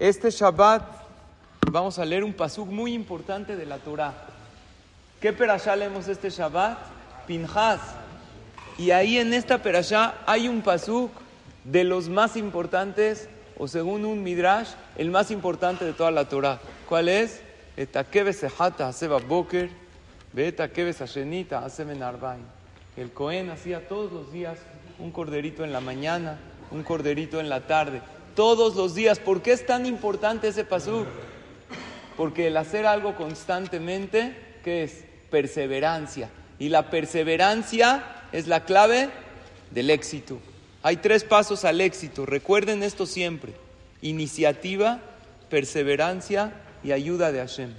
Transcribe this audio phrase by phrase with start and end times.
[0.00, 0.82] Este Shabbat
[1.70, 4.14] vamos a leer un pasuk muy importante de la Torah.
[5.20, 6.78] ¿Qué perashá leemos este Shabbat?
[7.26, 7.80] Pinhas.
[8.78, 11.10] Y ahí en esta perashá hay un pasuk
[11.64, 16.60] de los más importantes, o según un midrash, el más importante de toda la Torah.
[16.88, 17.42] ¿Cuál es?
[22.96, 24.56] El Cohen hacía todos los días
[24.98, 26.38] un corderito en la mañana,
[26.70, 28.00] un corderito en la tarde.
[28.40, 29.18] Todos los días.
[29.18, 31.06] ¿Por qué es tan importante ese pasuk?
[32.16, 35.04] Porque el hacer algo constantemente, ¿qué es?
[35.30, 36.30] Perseverancia.
[36.58, 39.10] Y la perseverancia es la clave
[39.72, 40.38] del éxito.
[40.82, 42.24] Hay tres pasos al éxito.
[42.24, 43.52] Recuerden esto siempre.
[44.00, 45.00] Iniciativa,
[45.50, 47.74] perseverancia y ayuda de Hashem.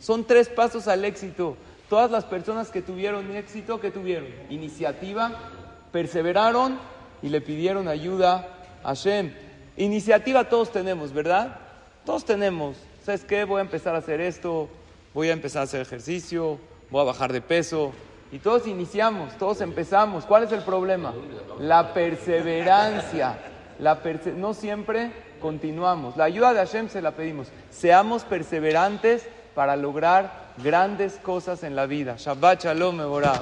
[0.00, 1.56] Son tres pasos al éxito.
[1.88, 4.26] Todas las personas que tuvieron éxito, ¿qué tuvieron?
[4.50, 5.52] Iniciativa,
[5.92, 6.80] perseveraron
[7.22, 8.48] y le pidieron ayuda
[8.82, 9.43] a Hashem.
[9.76, 11.58] Iniciativa todos tenemos, ¿verdad?
[12.04, 12.76] Todos tenemos.
[13.04, 13.44] ¿sabes qué?
[13.44, 14.68] Voy a empezar a hacer esto,
[15.12, 16.58] voy a empezar a hacer ejercicio,
[16.90, 17.92] voy a bajar de peso.
[18.32, 20.24] Y todos iniciamos, todos empezamos.
[20.24, 21.14] ¿Cuál es el problema?
[21.60, 23.38] La perseverancia.
[23.78, 24.00] La
[24.36, 26.16] no siempre continuamos.
[26.16, 27.48] La ayuda de Hashem se la pedimos.
[27.70, 32.16] Seamos perseverantes para lograr grandes cosas en la vida.
[32.18, 33.40] Shabbat Shalom Mevorah.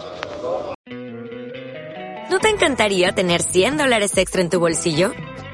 [2.30, 5.12] ¿No te encantaría tener 100 dólares extra en tu bolsillo?